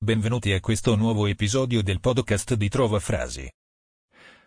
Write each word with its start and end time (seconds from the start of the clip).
Benvenuti 0.00 0.52
a 0.52 0.60
questo 0.60 0.94
nuovo 0.94 1.26
episodio 1.26 1.82
del 1.82 1.98
podcast 1.98 2.54
di 2.54 2.68
Trova 2.68 3.00
Frasi. 3.00 3.50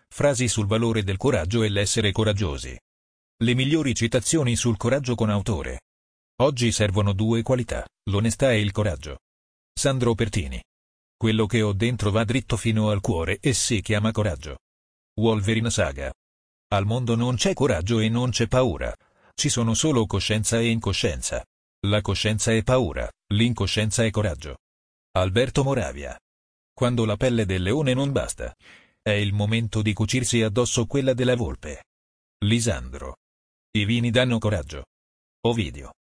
Frasi 0.07 0.47
sul 0.47 0.65
valore 0.65 1.03
del 1.03 1.17
coraggio 1.17 1.63
e 1.63 1.69
l'essere 1.69 2.13
coraggiosi. 2.13 2.73
Le 3.43 3.53
migliori 3.53 3.93
citazioni 3.93 4.55
sul 4.55 4.77
coraggio 4.77 5.13
con 5.13 5.29
autore. 5.29 5.81
Oggi 6.37 6.71
servono 6.71 7.11
due 7.11 7.41
qualità, 7.41 7.85
l'onestà 8.09 8.53
e 8.53 8.61
il 8.61 8.71
coraggio. 8.71 9.19
Sandro 9.77 10.15
Pertini. 10.15 10.63
Quello 11.17 11.45
che 11.47 11.61
ho 11.61 11.73
dentro 11.73 12.11
va 12.11 12.23
dritto 12.23 12.55
fino 12.55 12.89
al 12.89 13.01
cuore 13.01 13.37
e 13.41 13.51
si 13.51 13.81
chiama 13.81 14.13
coraggio. 14.13 14.59
Wolverine 15.19 15.69
Saga. 15.69 16.13
Al 16.69 16.85
mondo 16.85 17.15
non 17.17 17.35
c'è 17.35 17.53
coraggio 17.53 17.99
e 17.99 18.07
non 18.07 18.29
c'è 18.29 18.47
paura. 18.47 18.95
Ci 19.35 19.49
sono 19.49 19.73
solo 19.73 20.05
coscienza 20.05 20.59
e 20.59 20.69
incoscienza. 20.69 21.43
La 21.87 21.99
coscienza 21.99 22.53
è 22.53 22.63
paura, 22.63 23.11
l'incoscienza 23.33 24.05
è 24.05 24.09
coraggio. 24.11 24.55
Alberto 25.13 25.65
Moravia. 25.65 26.17
Quando 26.73 27.03
la 27.03 27.17
pelle 27.17 27.45
del 27.45 27.63
leone 27.63 27.93
non 27.93 28.13
basta. 28.13 28.55
È 29.01 29.09
il 29.09 29.33
momento 29.33 29.81
di 29.81 29.91
cucirsi 29.91 30.41
addosso 30.41 30.85
quella 30.85 31.13
della 31.13 31.35
volpe. 31.35 31.83
Lisandro. 32.45 33.17
I 33.71 33.83
vini 33.83 34.09
danno 34.09 34.37
coraggio. 34.37 34.85
Ovidio. 35.47 35.95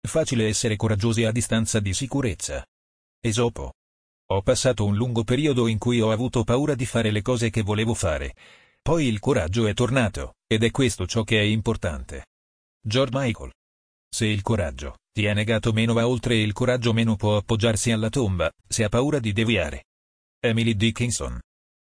Facile 0.00 0.46
essere 0.46 0.76
coraggiosi 0.76 1.24
a 1.24 1.30
distanza 1.30 1.78
di 1.78 1.92
sicurezza. 1.92 2.64
Esopo. 3.20 3.74
Ho 4.32 4.40
passato 4.40 4.86
un 4.86 4.96
lungo 4.96 5.24
periodo 5.24 5.66
in 5.66 5.76
cui 5.76 6.00
ho 6.00 6.10
avuto 6.10 6.42
paura 6.42 6.74
di 6.74 6.86
fare 6.86 7.10
le 7.10 7.20
cose 7.20 7.50
che 7.50 7.60
volevo 7.60 7.92
fare. 7.92 8.34
Poi 8.80 9.06
il 9.06 9.18
coraggio 9.18 9.66
è 9.66 9.74
tornato, 9.74 10.36
ed 10.46 10.62
è 10.62 10.70
questo 10.70 11.06
ciò 11.06 11.22
che 11.22 11.38
è 11.38 11.42
importante. 11.42 12.28
George 12.80 13.18
Michael. 13.18 13.52
Se 14.08 14.24
il 14.24 14.40
coraggio 14.40 14.96
ti 15.14 15.26
è 15.26 15.32
negato 15.32 15.72
meno 15.72 15.92
va 15.92 16.08
oltre 16.08 16.34
il 16.34 16.52
coraggio 16.52 16.92
meno 16.92 17.14
può 17.14 17.36
appoggiarsi 17.36 17.92
alla 17.92 18.08
tomba, 18.08 18.50
se 18.66 18.82
ha 18.82 18.88
paura 18.88 19.20
di 19.20 19.32
deviare. 19.32 19.84
Emily 20.40 20.74
Dickinson. 20.74 21.38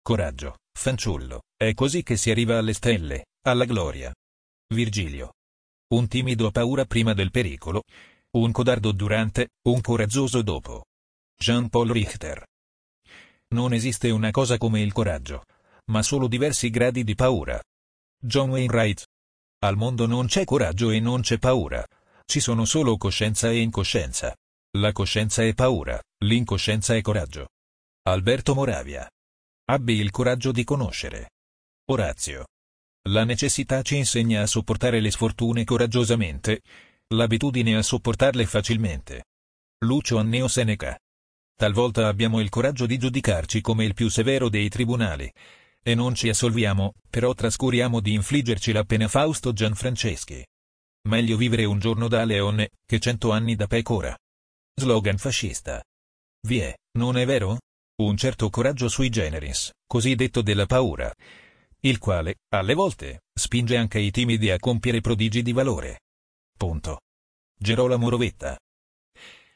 Coraggio, 0.02 0.58
fanciullo, 0.74 1.44
è 1.56 1.76
così 1.76 2.02
che 2.02 2.18
si 2.18 2.32
arriva 2.32 2.58
alle 2.58 2.74
stelle, 2.74 3.28
alla 3.44 3.66
gloria. 3.66 4.12
Virgilio. 4.74 5.34
Un 5.94 6.08
timido 6.08 6.48
ha 6.48 6.52
paura 6.52 6.86
prima 6.86 7.14
del 7.14 7.30
pericolo, 7.30 7.84
un 8.38 8.52
codardo 8.52 8.92
durante, 8.92 9.50
un 9.68 9.82
coraggioso 9.82 10.42
dopo. 10.42 10.86
Jean-Paul 11.38 11.92
Richter. 11.92 12.44
Non 13.50 13.74
esiste 13.74 14.10
una 14.10 14.32
cosa 14.32 14.58
come 14.58 14.82
il 14.82 14.94
coraggio, 14.94 15.44
ma 15.92 16.02
solo 16.02 16.28
diversi 16.28 16.72
gradi 16.72 17.04
di 17.04 17.14
paura. 17.14 17.62
John 18.20 18.50
Wainwright. 18.50 19.06
Al 19.60 19.78
mondo 19.78 20.08
non 20.08 20.26
c'è 20.26 20.44
coraggio 20.44 20.90
e 20.90 21.00
non 21.00 21.22
c'è 21.22 21.38
paura, 21.38 21.86
ci 22.32 22.40
sono 22.40 22.64
solo 22.64 22.96
coscienza 22.96 23.50
e 23.50 23.60
incoscienza. 23.60 24.34
La 24.78 24.94
coscienza 24.94 25.44
è 25.44 25.54
paura, 25.54 26.02
l'incoscienza 26.24 26.96
è 26.96 27.02
coraggio. 27.02 27.50
Alberto 28.04 28.56
Moravia. 28.56 29.06
Abbi 29.66 29.96
il 29.96 30.12
coraggio 30.12 30.54
di 30.54 30.64
conoscere. 30.64 31.32
Orazio. 31.90 32.46
La 33.10 33.26
necessità 33.26 33.82
ci 33.82 33.98
insegna 33.98 34.44
a 34.44 34.48
sopportare 34.48 35.02
le 35.02 35.12
sfortune 35.12 35.66
coraggiosamente, 35.66 36.62
l'abitudine 37.10 37.76
a 37.76 37.82
sopportarle 37.82 38.46
facilmente. 38.46 39.26
Lucio 39.80 40.18
Anneo 40.18 40.48
Seneca. 40.48 40.98
Talvolta 41.54 42.08
abbiamo 42.08 42.40
il 42.40 42.48
coraggio 42.48 42.86
di 42.86 42.98
giudicarci 42.98 43.60
come 43.60 43.84
il 43.84 43.94
più 43.94 44.08
severo 44.08 44.48
dei 44.48 44.70
tribunali. 44.70 45.30
E 45.84 45.96
non 45.96 46.16
ci 46.16 46.30
assolviamo, 46.30 46.94
però 47.10 47.34
trascuriamo 47.34 48.00
di 48.00 48.14
infliggerci 48.14 48.72
la 48.72 48.86
pena 48.86 49.10
Fausto 49.10 49.52
Gianfranceschi. 49.52 50.46
Meglio 51.08 51.36
vivere 51.36 51.66
un 51.66 51.80
giorno 51.80 52.08
da 52.08 52.24
leone, 52.24 52.72
che 52.86 53.00
cento 53.00 53.32
anni 53.32 53.56
da 53.56 53.68
pecora. 53.68 54.16
Slogan 54.76 55.18
fascista. 55.18 55.84
Vi 56.48 56.60
è, 56.60 56.76
non 56.98 57.18
è 57.18 57.26
vero? 57.26 57.60
Un 58.02 58.18
certo 58.18 58.50
coraggio 58.50 58.88
sui 58.88 59.10
generis, 59.10 59.72
così 59.86 60.16
detto 60.16 60.42
della 60.42 60.66
paura. 60.66 61.14
Il 61.82 61.98
quale, 61.98 62.38
alle 62.50 62.74
volte, 62.74 63.22
spinge 63.34 63.78
anche 63.78 64.00
i 64.00 64.12
timidi 64.12 64.52
a 64.52 64.60
compiere 64.60 65.02
prodigi 65.02 65.42
di 65.42 65.52
valore. 65.52 66.02
Punto. 66.56 67.02
Gerolamo 67.58 68.10
Rovetta. 68.10 68.58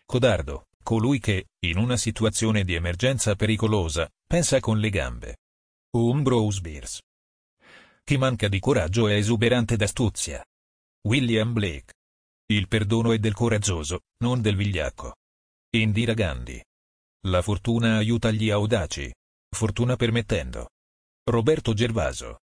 Codardo, 0.06 0.68
colui 0.84 1.20
che, 1.20 1.48
in 1.66 1.78
una 1.78 1.98
situazione 1.98 2.64
di 2.64 2.74
emergenza 2.74 3.36
pericolosa, 3.36 4.10
pensa 4.28 4.60
con 4.60 4.80
le 4.80 4.90
gambe. 4.90 5.38
Umbrose 5.92 6.62
Beers. 6.62 7.00
Chi 8.04 8.18
manca 8.18 8.48
di 8.48 8.60
coraggio 8.60 9.08
è 9.08 9.16
esuberante 9.16 9.76
d'astuzia. 9.76 10.44
William 11.06 11.54
Blake. 11.54 11.94
Il 12.48 12.68
perdono 12.68 13.12
è 13.12 13.20
del 13.20 13.34
coraggioso, 13.34 14.02
non 14.24 14.42
del 14.42 14.56
vigliacco. 14.56 15.18
Indira 15.76 16.14
Gandhi. 16.14 16.60
La 17.28 17.44
fortuna 17.44 17.98
aiuta 17.98 18.32
gli 18.32 18.50
audaci. 18.50 19.14
Fortuna 19.56 19.96
permettendo. 19.98 20.70
Roberto 21.30 21.74
Gervaso. 21.74 22.40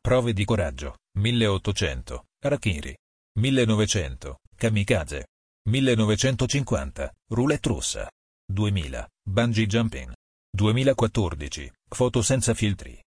Prove 0.00 0.32
di 0.32 0.44
coraggio, 0.44 0.96
1800, 1.18 2.24
Arachiri. 2.44 2.96
1900, 3.40 4.38
Kamikaze. 4.56 5.26
1950, 5.68 7.12
Roulette 7.28 7.68
russa. 7.68 8.10
2000, 8.50 9.06
Bungee 9.22 9.66
jumping. 9.66 10.14
2014, 10.50 11.70
foto 11.90 12.22
senza 12.22 12.54
filtri. 12.54 12.98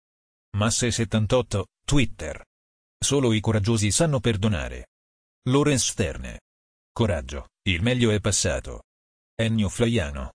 Masse 0.57 0.91
78, 0.91 1.65
Twitter. 1.85 2.43
Solo 3.01 3.31
i 3.31 3.39
coraggiosi 3.39 3.91
sanno 3.91 4.19
perdonare. 4.19 4.87
Lorenz 5.47 5.89
Sterne. 5.89 6.41
Coraggio, 6.91 7.47
il 7.63 7.81
meglio 7.81 8.11
è 8.11 8.19
passato. 8.19 8.83
Ennio 9.35 9.69
Flaiano. 9.69 10.33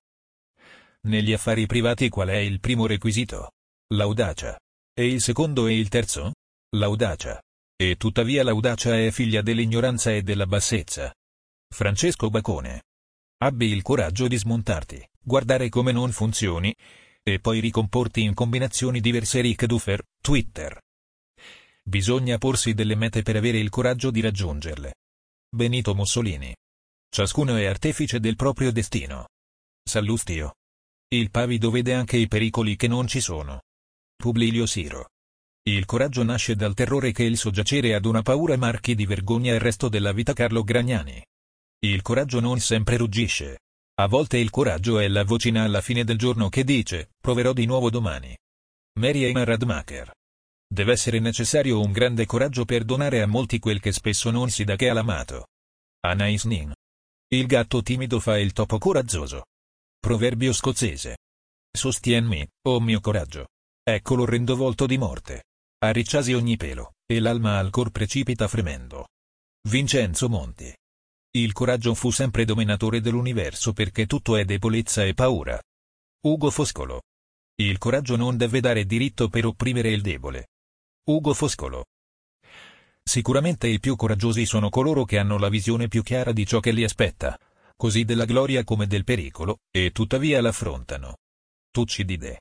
Negli 1.02 1.34
affari 1.34 1.66
privati 1.66 2.08
qual 2.08 2.28
è 2.28 2.36
il 2.36 2.60
primo 2.60 2.86
requisito? 2.86 3.52
L'audacia. 3.94 4.58
E 4.94 5.06
il 5.06 5.20
secondo 5.20 5.66
e 5.66 5.78
il 5.78 5.88
terzo? 5.90 6.32
L'audacia. 6.76 7.38
E 7.76 7.96
tuttavia 7.96 8.42
l'audacia 8.42 8.98
è 8.98 9.10
figlia 9.10 9.42
dell'ignoranza 9.42 10.10
e 10.12 10.22
della 10.22 10.46
bassezza. 10.46 11.12
Francesco 11.68 12.30
Bacone. 12.30 12.84
Abbi 13.42 13.66
il 13.66 13.82
coraggio 13.82 14.26
di 14.26 14.36
smontarti, 14.36 15.06
guardare 15.20 15.68
come 15.68 15.92
non 15.92 16.12
funzioni, 16.12 16.74
e 17.22 17.40
poi 17.40 17.60
ricomporti 17.60 18.22
in 18.22 18.32
combinazioni 18.32 19.00
diverse 19.00 19.42
Rick 19.42 19.66
Duffer, 19.66 20.02
Twitter. 20.22 20.80
Bisogna 21.86 22.38
porsi 22.38 22.72
delle 22.72 22.94
mete 22.94 23.20
per 23.20 23.36
avere 23.36 23.58
il 23.58 23.68
coraggio 23.68 24.10
di 24.10 24.22
raggiungerle. 24.22 24.94
Benito 25.54 25.94
Mussolini. 25.94 26.56
Ciascuno 27.10 27.56
è 27.56 27.66
artefice 27.66 28.18
del 28.20 28.36
proprio 28.36 28.72
destino. 28.72 29.28
Sallustio. 29.86 30.54
Il 31.08 31.30
pavido 31.30 31.70
vede 31.70 31.92
anche 31.92 32.16
i 32.16 32.26
pericoli 32.26 32.74
che 32.76 32.88
non 32.88 33.06
ci 33.06 33.20
sono. 33.20 33.60
Publilio 34.16 34.64
Siro. 34.64 35.10
Il 35.68 35.84
coraggio 35.84 36.24
nasce 36.24 36.56
dal 36.56 36.72
terrore 36.72 37.12
che 37.12 37.24
il 37.24 37.36
soggiacere 37.36 37.94
ad 37.94 38.06
una 38.06 38.22
paura 38.22 38.56
marchi 38.56 38.94
di 38.94 39.04
vergogna 39.04 39.52
il 39.52 39.60
resto 39.60 39.90
della 39.90 40.12
vita 40.12 40.32
Carlo 40.32 40.64
Gragnani. 40.64 41.22
Il 41.80 42.00
coraggio 42.00 42.40
non 42.40 42.60
sempre 42.60 42.96
ruggisce. 42.96 43.60
A 44.00 44.08
volte 44.08 44.38
il 44.38 44.48
coraggio 44.48 44.98
è 44.98 45.06
la 45.06 45.22
vocina 45.22 45.64
alla 45.64 45.82
fine 45.82 46.02
del 46.02 46.16
giorno 46.16 46.48
che 46.48 46.64
dice, 46.64 47.10
proverò 47.20 47.52
di 47.52 47.66
nuovo 47.66 47.90
domani. 47.90 48.36
Mary 48.98 49.24
Emma 49.24 49.44
Radmacher. 49.44 50.10
Deve 50.66 50.92
essere 50.92 51.20
necessario 51.20 51.80
un 51.80 51.92
grande 51.92 52.26
coraggio 52.26 52.64
per 52.64 52.84
donare 52.84 53.22
a 53.22 53.26
molti 53.26 53.58
quel 53.58 53.80
che 53.80 53.92
spesso 53.92 54.30
non 54.30 54.50
si 54.50 54.64
dà 54.64 54.76
che 54.76 54.88
all'amato. 54.88 55.48
Anais 56.00 56.44
Nin. 56.44 56.72
Il 57.28 57.46
gatto 57.46 57.82
timido 57.82 58.20
fa 58.20 58.38
il 58.38 58.52
topo 58.52 58.78
coraggioso. 58.78 59.46
Proverbio 59.98 60.52
scozzese. 60.52 61.18
Sostienmi, 61.76 62.46
oh 62.68 62.80
mio 62.80 63.00
coraggio. 63.00 63.48
Ecco 63.82 64.14
l'orrendo 64.14 64.56
volto 64.56 64.86
di 64.86 64.98
morte. 64.98 65.44
Arricciasi 65.78 66.32
ogni 66.32 66.56
pelo, 66.56 66.94
e 67.06 67.20
l'alma 67.20 67.58
al 67.58 67.70
cor 67.70 67.90
precipita 67.90 68.48
fremendo. 68.48 69.08
Vincenzo 69.68 70.28
Monti. 70.28 70.74
Il 71.36 71.52
coraggio 71.52 71.94
fu 71.94 72.10
sempre 72.10 72.44
dominatore 72.44 73.00
dell'universo 73.00 73.72
perché 73.72 74.06
tutto 74.06 74.36
è 74.36 74.44
debolezza 74.44 75.04
e 75.04 75.14
paura. 75.14 75.60
Ugo 76.26 76.50
Foscolo. 76.50 77.02
Il 77.56 77.78
coraggio 77.78 78.16
non 78.16 78.36
deve 78.36 78.60
dare 78.60 78.84
diritto 78.84 79.28
per 79.28 79.46
opprimere 79.46 79.90
il 79.90 80.00
debole. 80.00 80.48
Ugo 81.06 81.34
Foscolo. 81.34 81.84
Sicuramente 83.02 83.68
i 83.68 83.78
più 83.78 83.94
coraggiosi 83.94 84.46
sono 84.46 84.70
coloro 84.70 85.04
che 85.04 85.18
hanno 85.18 85.36
la 85.36 85.50
visione 85.50 85.86
più 85.86 86.02
chiara 86.02 86.32
di 86.32 86.46
ciò 86.46 86.60
che 86.60 86.72
li 86.72 86.82
aspetta, 86.82 87.38
così 87.76 88.04
della 88.04 88.24
gloria 88.24 88.64
come 88.64 88.86
del 88.86 89.04
pericolo, 89.04 89.58
e 89.70 89.90
tuttavia 89.90 90.40
l'affrontano. 90.40 91.18
Tuccidide. 91.70 92.40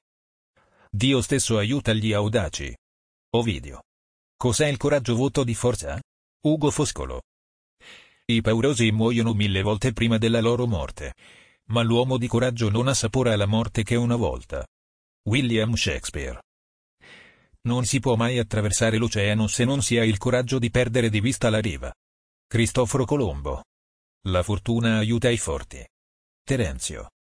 Dio 0.89 1.21
stesso 1.21 1.57
aiuta 1.57 1.91
gli 1.91 2.13
audaci. 2.13 2.73
Ovidio. 3.31 3.83
Cos'è 4.37 4.67
il 4.67 4.77
coraggio 4.77 5.15
voto 5.15 5.43
di 5.43 5.55
forza? 5.55 5.99
Ugo 6.45 6.71
Foscolo. 6.71 7.23
I 8.27 8.39
paurosi 8.39 8.91
muoiono 8.91 9.33
mille 9.33 9.61
volte 9.61 9.91
prima 9.91 10.17
della 10.17 10.39
loro 10.39 10.67
morte. 10.67 11.15
Ma 11.65 11.81
l'uomo 11.81 12.17
di 12.17 12.27
coraggio 12.27 12.69
non 12.69 12.87
assapora 12.87 13.35
la 13.35 13.45
morte 13.45 13.83
che 13.83 13.95
una 13.95 14.15
volta. 14.15 14.65
William 15.23 15.73
Shakespeare. 15.73 16.39
Non 17.65 17.85
si 17.85 17.99
può 17.99 18.15
mai 18.15 18.39
attraversare 18.39 18.97
l'oceano 18.97 19.47
se 19.47 19.63
non 19.63 19.81
si 19.81 19.97
ha 19.97 20.03
il 20.03 20.17
coraggio 20.17 20.59
di 20.59 20.69
perdere 20.69 21.09
di 21.09 21.21
vista 21.21 21.49
la 21.49 21.59
riva. 21.59 21.93
Cristoforo 22.45 23.05
Colombo. 23.05 23.63
La 24.27 24.43
fortuna 24.43 24.97
aiuta 24.97 25.29
i 25.29 25.37
forti. 25.37 25.85
Terenzio. 26.43 27.11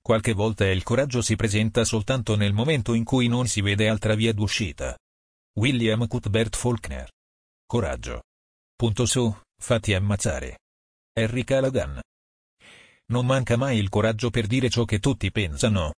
Qualche 0.00 0.32
volta 0.32 0.66
il 0.66 0.82
coraggio 0.82 1.20
si 1.20 1.36
presenta 1.36 1.84
soltanto 1.84 2.34
nel 2.34 2.54
momento 2.54 2.94
in 2.94 3.04
cui 3.04 3.28
non 3.28 3.46
si 3.46 3.60
vede 3.60 3.88
altra 3.88 4.14
via 4.14 4.32
d'uscita. 4.32 4.96
William 5.56 6.06
Cuthbert 6.06 6.56
Faulkner. 6.56 7.10
Coraggio. 7.66 8.22
Punto 8.74 9.04
su, 9.04 9.34
fatti 9.60 9.92
ammazzare. 9.92 10.60
Harry 11.12 11.44
Callaghan. 11.44 12.00
Non 13.06 13.26
manca 13.26 13.56
mai 13.56 13.78
il 13.78 13.90
coraggio 13.90 14.30
per 14.30 14.46
dire 14.46 14.70
ciò 14.70 14.84
che 14.84 14.98
tutti 14.98 15.30
pensano. 15.30 15.92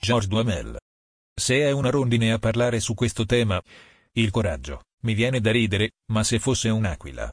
George 0.00 0.28
Duhamel. 0.28 0.78
Se 1.38 1.60
è 1.60 1.70
una 1.70 1.90
rondine 1.90 2.32
a 2.32 2.38
parlare 2.38 2.80
su 2.80 2.94
questo 2.94 3.24
tema, 3.24 3.62
il 4.12 4.30
coraggio, 4.30 4.86
mi 5.02 5.14
viene 5.14 5.40
da 5.40 5.52
ridere, 5.52 5.92
ma 6.10 6.24
se 6.24 6.40
fosse 6.40 6.68
un'aquila, 6.68 7.30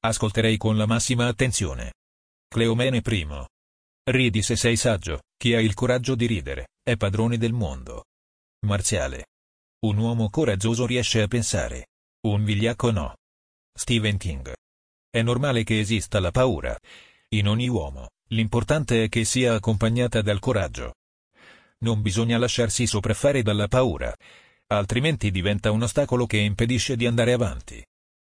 ascolterei 0.00 0.58
con 0.58 0.76
la 0.76 0.84
massima 0.84 1.26
attenzione. 1.26 1.94
Cleomene 2.48 2.98
I. 2.98 3.46
Ridi 4.10 4.42
se 4.42 4.56
sei 4.56 4.76
saggio, 4.76 5.22
chi 5.38 5.54
ha 5.54 5.60
il 5.60 5.72
coraggio 5.72 6.14
di 6.14 6.26
ridere, 6.26 6.68
è 6.82 6.96
padrone 6.96 7.38
del 7.38 7.54
mondo. 7.54 8.04
Marziale. 8.66 9.28
Un 9.86 9.96
uomo 9.96 10.28
coraggioso 10.28 10.84
riesce 10.84 11.22
a 11.22 11.26
pensare. 11.26 11.86
Un 12.26 12.44
vigliacco 12.44 12.90
no. 12.90 13.16
Stephen 13.72 14.18
King. 14.18 14.52
È 15.08 15.22
normale 15.22 15.64
che 15.64 15.80
esista 15.80 16.20
la 16.20 16.30
paura. 16.30 16.78
In 17.30 17.48
ogni 17.48 17.68
uomo, 17.68 18.10
l'importante 18.28 19.04
è 19.04 19.08
che 19.08 19.24
sia 19.24 19.54
accompagnata 19.54 20.20
dal 20.20 20.40
coraggio. 20.40 20.92
Non 21.78 22.00
bisogna 22.02 22.38
lasciarsi 22.38 22.86
sopraffare 22.86 23.42
dalla 23.42 23.68
paura, 23.68 24.14
altrimenti 24.68 25.30
diventa 25.30 25.70
un 25.70 25.82
ostacolo 25.82 26.26
che 26.26 26.38
impedisce 26.38 26.96
di 26.96 27.06
andare 27.06 27.32
avanti. 27.32 27.84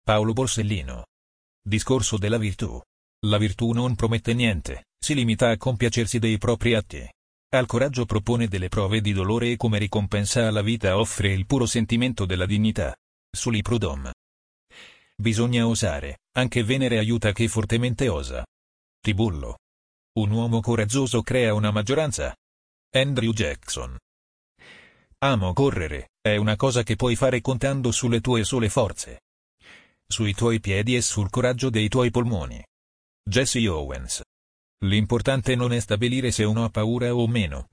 Paolo 0.02 0.32
Borsellino. 0.32 1.06
Discorso 1.62 2.18
della 2.18 2.38
virtù. 2.38 2.80
La 3.26 3.38
virtù 3.38 3.72
non 3.72 3.94
promette 3.94 4.32
niente, 4.34 4.86
si 4.98 5.14
limita 5.14 5.50
a 5.50 5.56
compiacersi 5.56 6.18
dei 6.18 6.38
propri 6.38 6.74
atti. 6.74 7.08
Al 7.50 7.66
coraggio 7.66 8.04
propone 8.04 8.46
delle 8.46 8.68
prove 8.68 9.00
di 9.00 9.12
dolore 9.12 9.52
e 9.52 9.56
come 9.56 9.78
ricompensa 9.78 10.46
alla 10.46 10.62
vita 10.62 10.98
offre 10.98 11.32
il 11.32 11.46
puro 11.46 11.66
sentimento 11.66 12.26
della 12.26 12.46
dignità. 12.46 12.94
Suli 13.30 13.62
Prudhomme. 13.62 14.12
Bisogna 15.16 15.66
osare, 15.66 16.18
anche 16.36 16.62
Venere 16.62 16.98
aiuta 16.98 17.32
chi 17.32 17.48
fortemente 17.48 18.08
osa. 18.08 18.44
Tibullo. 19.00 19.58
Un 20.18 20.30
uomo 20.30 20.60
coraggioso 20.60 21.22
crea 21.22 21.54
una 21.54 21.70
maggioranza. 21.70 22.34
Andrew 22.90 23.34
Jackson. 23.34 23.98
Amo 25.18 25.52
correre, 25.52 26.12
è 26.22 26.36
una 26.36 26.56
cosa 26.56 26.82
che 26.82 26.96
puoi 26.96 27.16
fare 27.16 27.42
contando 27.42 27.92
sulle 27.92 28.22
tue 28.22 28.44
sole 28.44 28.70
forze. 28.70 29.20
Sui 30.10 30.32
tuoi 30.32 30.58
piedi 30.58 30.96
e 30.96 31.02
sul 31.02 31.28
coraggio 31.28 31.68
dei 31.68 31.88
tuoi 31.88 32.10
polmoni. 32.10 32.64
Jesse 33.28 33.68
Owens. 33.68 34.22
L'importante 34.86 35.54
non 35.54 35.74
è 35.74 35.80
stabilire 35.80 36.30
se 36.30 36.44
uno 36.44 36.64
ha 36.64 36.70
paura 36.70 37.14
o 37.14 37.26
meno. 37.26 37.68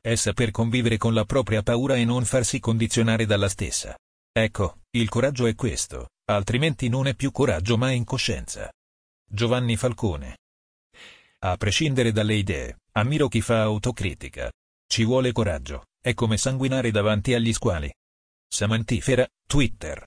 È 0.00 0.16
saper 0.16 0.50
convivere 0.50 0.96
con 0.96 1.14
la 1.14 1.24
propria 1.24 1.62
paura 1.62 1.94
e 1.94 2.04
non 2.04 2.24
farsi 2.24 2.58
condizionare 2.58 3.26
dalla 3.26 3.48
stessa. 3.48 3.96
Ecco, 4.32 4.80
il 4.90 5.08
coraggio 5.08 5.46
è 5.46 5.54
questo, 5.54 6.08
altrimenti 6.24 6.88
non 6.88 7.06
è 7.06 7.14
più 7.14 7.30
coraggio 7.30 7.76
ma 7.76 7.92
incoscienza. 7.92 8.68
Giovanni 9.24 9.76
Falcone. 9.76 10.38
A 11.40 11.56
prescindere 11.56 12.10
dalle 12.10 12.34
idee, 12.34 12.78
ammiro 12.96 13.28
chi 13.28 13.40
fa 13.40 13.62
autocritica. 13.62 14.50
Ci 14.88 15.04
vuole 15.04 15.30
coraggio, 15.30 15.84
è 16.02 16.12
come 16.12 16.36
sanguinare 16.36 16.90
davanti 16.90 17.32
agli 17.32 17.52
squali. 17.52 17.92
Samantifera, 18.48 19.24
Twitter. 19.46 20.04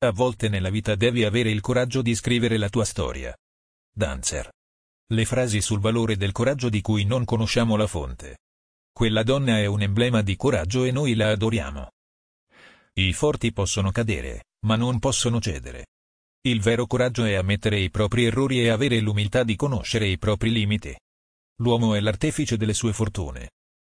A 0.00 0.10
volte 0.10 0.50
nella 0.50 0.68
vita 0.68 0.96
devi 0.96 1.24
avere 1.24 1.50
il 1.50 1.62
coraggio 1.62 2.02
di 2.02 2.14
scrivere 2.14 2.58
la 2.58 2.68
tua 2.68 2.84
storia. 2.84 3.34
Dancer. 3.90 4.50
Le 5.10 5.24
frasi 5.24 5.62
sul 5.62 5.80
valore 5.80 6.18
del 6.18 6.32
coraggio 6.32 6.68
di 6.68 6.82
cui 6.82 7.04
non 7.04 7.24
conosciamo 7.24 7.76
la 7.76 7.86
fonte. 7.86 8.40
Quella 8.92 9.22
donna 9.22 9.58
è 9.58 9.64
un 9.64 9.80
emblema 9.80 10.20
di 10.20 10.36
coraggio 10.36 10.84
e 10.84 10.90
noi 10.90 11.14
la 11.14 11.30
adoriamo. 11.30 11.88
I 12.92 13.14
forti 13.14 13.50
possono 13.52 13.92
cadere, 13.92 14.44
ma 14.66 14.76
non 14.76 14.98
possono 14.98 15.40
cedere. 15.40 15.86
Il 16.46 16.60
vero 16.60 16.86
coraggio 16.86 17.24
è 17.24 17.34
ammettere 17.34 17.80
i 17.80 17.90
propri 17.90 18.24
errori 18.24 18.60
e 18.60 18.68
avere 18.68 19.00
l'umiltà 19.00 19.42
di 19.42 19.56
conoscere 19.56 20.06
i 20.06 20.18
propri 20.18 20.50
limiti. 20.50 20.96
L'uomo 21.60 21.94
è 21.94 22.00
l'artefice 22.00 22.56
delle 22.56 22.74
sue 22.74 22.92
fortune. 22.92 23.50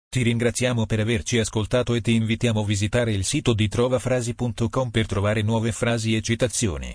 Ti 0.08 0.22
ringraziamo 0.22 0.84
per 0.84 1.00
averci 1.00 1.38
ascoltato 1.38 1.94
e 1.94 2.00
ti 2.00 2.14
invitiamo 2.14 2.60
a 2.60 2.66
visitare 2.66 3.12
il 3.12 3.24
sito 3.24 3.54
di 3.54 3.68
trovafrasi.com 3.68 4.90
per 4.90 5.06
trovare 5.06 5.42
nuove 5.42 5.70
frasi 5.70 6.16
e 6.16 6.20
citazioni. 6.20 6.94